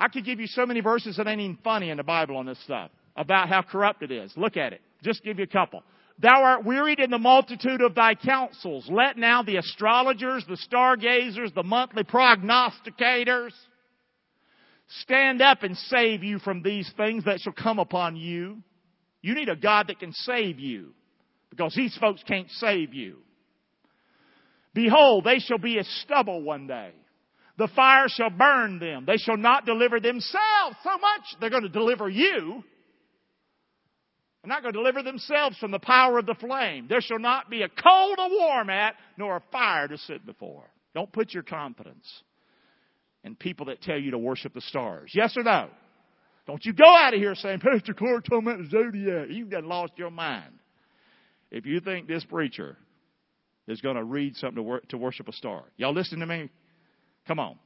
[0.00, 2.46] I could give you so many verses that ain't even funny in the Bible on
[2.46, 4.32] this stuff about how corrupt it is.
[4.34, 4.80] Look at it.
[5.02, 5.82] Just give you a couple.
[6.18, 8.88] Thou art wearied in the multitude of thy counsels.
[8.90, 13.52] Let now the astrologers, the stargazers, the monthly prognosticators
[15.02, 18.62] stand up and save you from these things that shall come upon you.
[19.22, 20.94] You need a God that can save you
[21.50, 23.18] because these folks can't save you.
[24.72, 26.92] Behold, they shall be as stubble one day.
[27.58, 29.04] The fire shall burn them.
[29.06, 31.22] They shall not deliver themselves so much.
[31.40, 32.62] They're going to deliver you.
[34.42, 36.86] They're not going to deliver themselves from the power of the flame.
[36.88, 40.64] There shall not be a cold to warm at, nor a fire to sit before.
[40.94, 42.06] Don't put your confidence
[43.22, 45.10] in people that tell you to worship the stars.
[45.14, 45.68] Yes or no?
[46.46, 49.26] Don't you go out of here saying, Pastor Clark told me the zodiac.
[49.28, 50.58] You've done lost your mind.
[51.50, 52.78] If you think this preacher
[53.68, 55.64] is going to read something to, to worship a star.
[55.76, 56.50] Y'all listening to me?
[57.26, 57.56] Come on.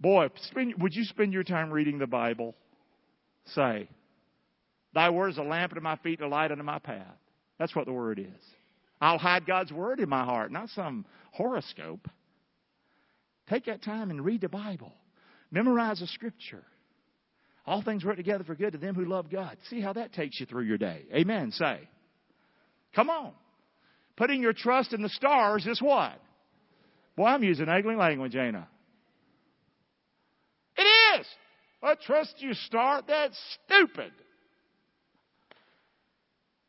[0.00, 2.54] Boy, spend, would you spend your time reading the Bible?
[3.54, 3.88] Say,
[4.94, 7.16] Thy word is a lamp unto my feet and a light unto my path.
[7.58, 8.44] That's what the word is.
[9.00, 12.08] I'll hide God's word in my heart, not some horoscope.
[13.48, 14.92] Take that time and read the Bible.
[15.50, 16.64] Memorize the scripture.
[17.66, 19.56] All things work together for good to them who love God.
[19.68, 21.04] See how that takes you through your day.
[21.12, 21.52] Amen.
[21.52, 21.80] Say.
[22.94, 23.32] Come on.
[24.16, 26.20] Putting your trust in the stars is what?
[27.18, 28.62] Boy, I'm using ugly language, ain't I?
[30.76, 31.26] It is.
[31.82, 33.02] I trust you, star.
[33.04, 34.12] That's stupid.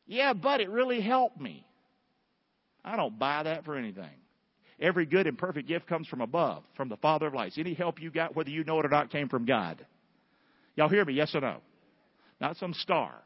[0.07, 1.67] Yeah, but it really helped me.
[2.83, 4.09] I don't buy that for anything.
[4.79, 7.59] Every good and perfect gift comes from above, from the Father of lights.
[7.59, 9.85] Any help you got, whether you know it or not, came from God.
[10.75, 11.13] Y'all hear me?
[11.13, 11.57] Yes or no?
[12.41, 13.21] Not some star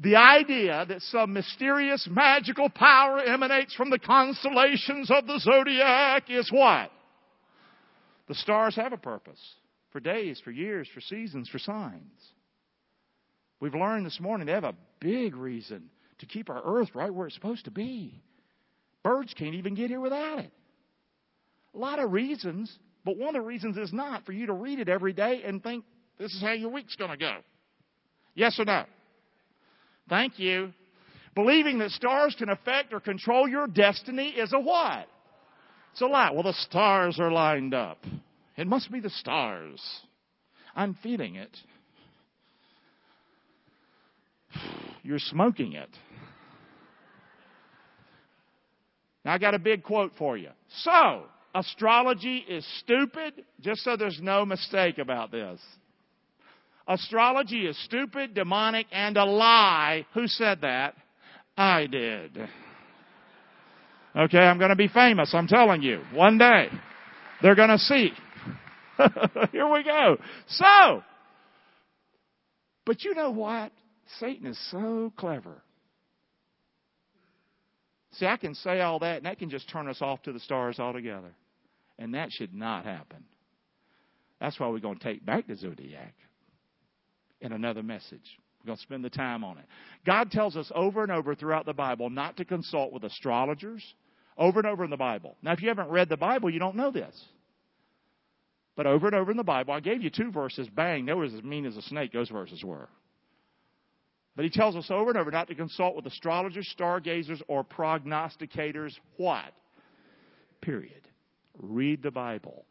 [0.00, 6.50] the idea that some mysterious magical power emanates from the constellations of the zodiac is
[6.52, 6.90] what?
[8.28, 9.40] The stars have a purpose
[9.90, 12.32] for days, for years, for seasons, for signs.
[13.60, 17.26] We've learned this morning they have a big reason to keep our earth right where
[17.26, 18.22] it's supposed to be.
[19.02, 20.52] Birds can't even get here without it.
[21.74, 24.78] A lot of reasons, but one of the reasons is not for you to read
[24.78, 25.84] it every day and think
[26.18, 27.38] this is how your week's going to go.
[28.34, 28.84] Yes or no?
[30.08, 30.72] Thank you.
[31.34, 35.06] Believing that stars can affect or control your destiny is a what?
[35.92, 36.30] It's a lie.
[36.30, 37.98] Well, the stars are lined up.
[38.56, 39.80] It must be the stars.
[40.74, 41.56] I'm feeling it.
[45.02, 45.90] You're smoking it.
[49.24, 50.50] Now, I got a big quote for you.
[50.82, 55.60] So, astrology is stupid, just so there's no mistake about this.
[56.88, 60.06] Astrology is stupid, demonic, and a lie.
[60.14, 60.94] Who said that?
[61.56, 62.48] I did.
[64.16, 66.00] Okay, I'm going to be famous, I'm telling you.
[66.14, 66.68] One day.
[67.42, 68.10] They're going to see.
[69.52, 70.16] Here we go.
[70.48, 71.02] So,
[72.86, 73.70] but you know what?
[74.18, 75.62] Satan is so clever.
[78.12, 80.40] See, I can say all that, and that can just turn us off to the
[80.40, 81.34] stars altogether.
[81.98, 83.24] And that should not happen.
[84.40, 86.14] That's why we're going to take back the zodiac
[87.40, 88.38] in another message.
[88.60, 89.64] We're going to spend the time on it.
[90.04, 93.82] God tells us over and over throughout the Bible not to consult with astrologers,
[94.36, 95.36] over and over in the Bible.
[95.42, 97.14] Now, if you haven't read the Bible, you don't know this.
[98.76, 101.24] But over and over in the Bible, I gave you two verses, bang, they were
[101.24, 102.88] as mean as a snake, those verses were.
[104.36, 108.92] But he tells us over and over not to consult with astrologers, stargazers, or prognosticators.
[109.16, 109.52] What?
[110.60, 111.08] Period.
[111.60, 112.64] Read the Bible.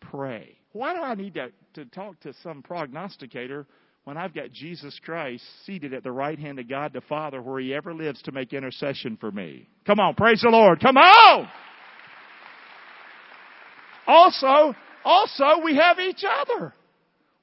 [0.00, 0.58] Pray.
[0.72, 3.66] Why do I need to, to talk to some prognosticator
[4.06, 7.58] when I've got Jesus Christ seated at the right hand of God the Father where
[7.58, 9.68] he ever lives to make intercession for me.
[9.84, 10.80] Come on, praise the Lord.
[10.80, 11.48] Come on!
[14.06, 16.72] Also, also we have each other.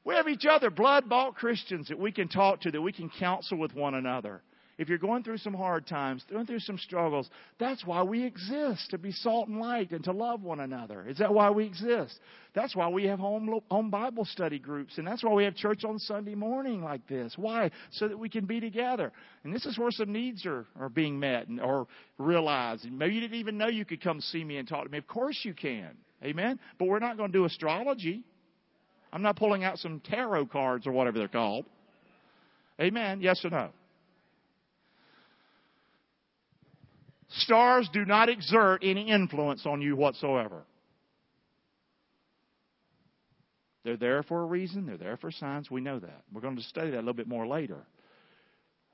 [0.05, 3.09] We have each other, blood bought Christians that we can talk to, that we can
[3.09, 4.41] counsel with one another
[4.83, 8.89] if you're going through some hard times, going through some struggles, that's why we exist,
[8.91, 11.07] to be salt and light and to love one another.
[11.07, 12.19] Is that why we exist?
[12.53, 15.85] That's why we have home, home Bible study groups, and that's why we have church
[15.85, 17.33] on Sunday morning like this.
[17.37, 17.71] Why?
[17.91, 19.13] So that we can be together.
[19.45, 22.83] And this is where some needs are, are being met and, or realized.
[22.83, 24.97] And Maybe you didn't even know you could come see me and talk to me.
[24.97, 25.91] Of course you can.
[26.23, 26.59] Amen.
[26.77, 28.23] But we're not going to do astrology.
[29.13, 31.65] I'm not pulling out some tarot cards or whatever they're called.
[32.81, 33.21] Amen.
[33.21, 33.69] Yes or no?
[37.37, 40.63] Stars do not exert any influence on you whatsoever.
[43.83, 44.85] They're there for a reason.
[44.85, 45.69] They're there for signs.
[45.69, 46.23] We know that.
[46.31, 47.85] We're going to study that a little bit more later.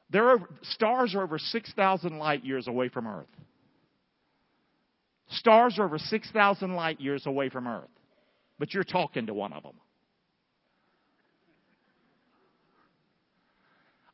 [0.10, 3.28] There are, stars are over 6,000 light years away from Earth.
[5.30, 7.90] Stars are over 6,000 light years away from Earth.
[8.58, 9.76] But you're talking to one of them.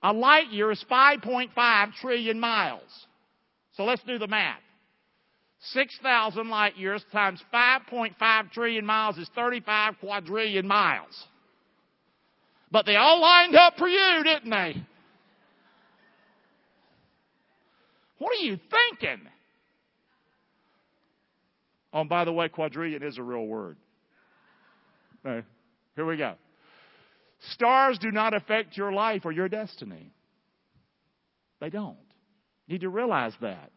[0.04, 3.08] A light year is 5.5 trillion miles.
[3.76, 4.60] So let's do the math.
[5.72, 11.26] 6,000 light years times 5.5 trillion miles is 35 quadrillion miles.
[12.72, 14.84] But they all lined up for you, didn't they?
[18.18, 19.28] What are you thinking?
[21.94, 23.78] Oh, by the way, quadrillion is a real word.
[25.24, 25.46] Right,
[25.96, 26.36] here we go.
[27.52, 30.12] Stars do not affect your life or your destiny.
[31.60, 31.98] They don't.
[32.68, 33.72] You need to realize that.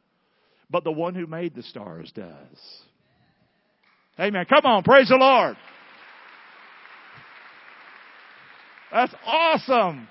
[0.70, 2.82] But the one who made the stars does.
[4.20, 4.44] Amen.
[4.48, 5.56] Come on, praise the Lord.
[8.92, 10.08] That's awesome.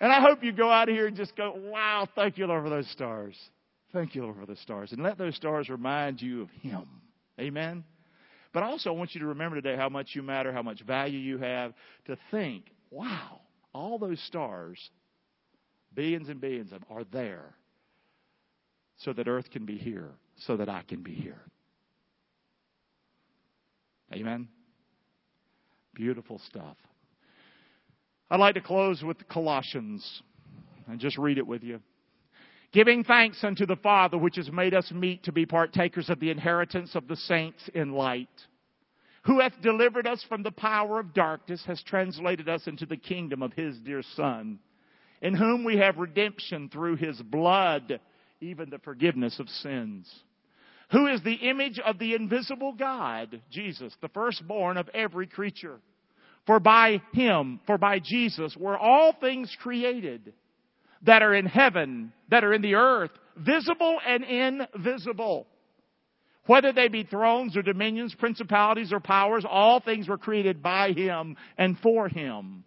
[0.00, 2.64] And I hope you go out of here and just go, wow, thank you, Lord,
[2.64, 3.36] for those stars.
[3.92, 4.92] Thank you, Lord, for those stars.
[4.92, 6.86] And let those stars remind you of Him.
[7.40, 7.84] Amen.
[8.52, 11.18] But also, I want you to remember today how much you matter, how much value
[11.18, 11.72] you have,
[12.06, 13.40] to think, wow,
[13.72, 14.78] all those stars,
[15.94, 17.54] billions and billions of them, are there
[19.04, 21.40] so that earth can be here, so that I can be here.
[24.12, 24.48] Amen.
[25.94, 26.76] Beautiful stuff.
[28.30, 30.22] I'd like to close with Colossians
[30.86, 31.80] and just read it with you.
[32.72, 36.30] Giving thanks unto the Father which has made us meet to be partakers of the
[36.30, 38.30] inheritance of the saints in light,
[39.24, 43.42] who hath delivered us from the power of darkness, has translated us into the kingdom
[43.42, 44.58] of his dear Son,
[45.20, 48.00] in whom we have redemption through his blood,
[48.42, 50.10] even the forgiveness of sins.
[50.90, 55.78] Who is the image of the invisible God, Jesus, the firstborn of every creature.
[56.46, 60.34] For by him, for by Jesus, were all things created
[61.02, 65.46] that are in heaven, that are in the earth, visible and invisible.
[66.46, 71.36] Whether they be thrones or dominions, principalities or powers, all things were created by Him
[71.56, 72.64] and for Him.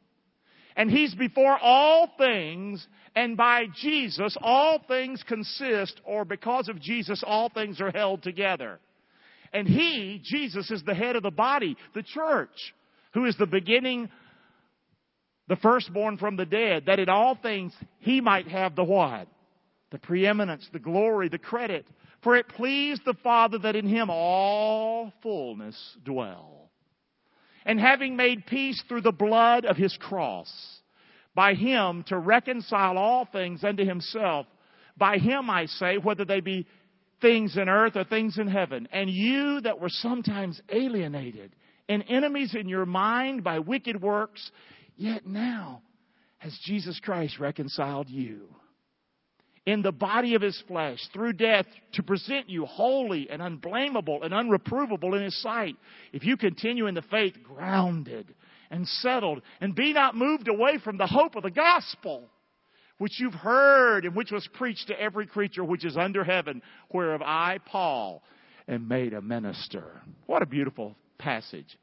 [0.76, 7.23] And He's before all things, and by Jesus all things consist, or because of Jesus
[7.26, 8.80] all things are held together.
[9.53, 12.73] And He, Jesus, is the head of the body, the church,
[13.13, 14.09] who is the beginning
[15.47, 19.28] the firstborn from the dead, that in all things he might have the what?
[19.91, 21.86] The preeminence, the glory, the credit.
[22.23, 26.64] For it pleased the Father that in him all fullness dwell.
[27.66, 30.51] And having made peace through the blood of his cross,
[31.34, 34.45] by him to reconcile all things unto himself,
[34.97, 36.68] by him I say, whether they be
[37.22, 41.55] things in earth or things in heaven, and you that were sometimes alienated
[41.89, 44.51] and enemies in your mind by wicked works,
[44.97, 45.82] Yet now
[46.38, 48.47] has Jesus Christ reconciled you
[49.66, 54.34] in the body of his flesh through death to present you holy and unblameable and
[54.34, 55.76] unreprovable in his sight.
[56.13, 58.34] If you continue in the faith, grounded
[58.70, 62.30] and settled, and be not moved away from the hope of the gospel,
[62.97, 66.61] which you've heard and which was preached to every creature which is under heaven,
[66.91, 68.24] whereof I, Paul,
[68.68, 70.01] am made a minister.
[70.28, 71.78] What a beautiful passage.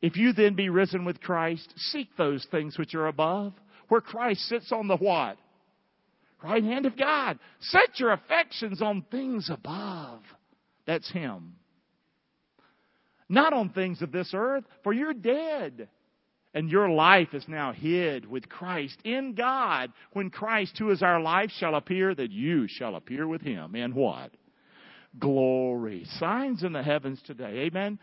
[0.00, 3.52] If you then be risen with Christ, seek those things which are above,
[3.88, 5.38] where Christ sits on the what?
[6.42, 7.38] Right hand of God.
[7.60, 10.20] Set your affections on things above.
[10.86, 11.56] That's Him.
[13.28, 15.88] Not on things of this earth, for you're dead.
[16.54, 19.92] And your life is now hid with Christ in God.
[20.12, 23.74] When Christ, who is our life, shall appear, that you shall appear with Him.
[23.74, 24.30] In what?
[25.18, 26.04] Glory.
[26.18, 27.66] Signs in the heavens today.
[27.66, 27.98] Amen.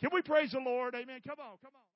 [0.00, 0.94] Can we praise the Lord?
[0.94, 1.20] Amen.
[1.26, 1.89] Come on, come on.